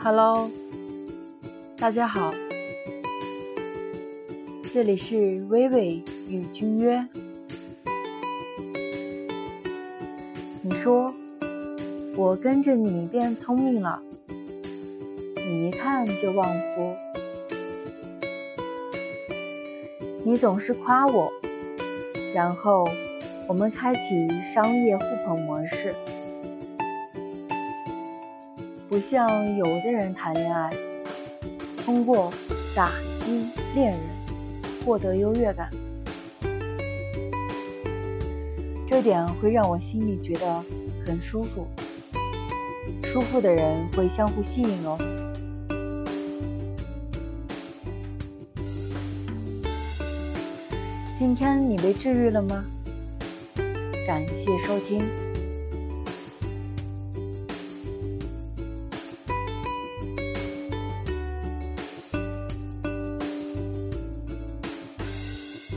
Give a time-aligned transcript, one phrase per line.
[0.00, 0.48] Hello，
[1.76, 2.32] 大家好，
[4.72, 7.04] 这里是微微与君约。
[10.62, 11.12] 你说
[12.16, 14.00] 我跟着你变聪明了，
[15.34, 16.94] 你一看就旺夫，
[20.24, 21.28] 你总是夸我，
[22.32, 22.88] 然后
[23.48, 25.92] 我们开启商业互捧模式。
[28.88, 30.70] 不像有的人谈恋爱，
[31.84, 32.32] 通过
[32.74, 34.00] 打击恋人
[34.82, 35.68] 获得优越感，
[38.88, 40.64] 这点会让我心里觉得
[41.06, 41.68] 很舒服。
[43.12, 44.96] 舒服的人会相互吸引哦。
[51.18, 52.64] 今天你被治愈了吗？
[54.06, 55.27] 感谢收听。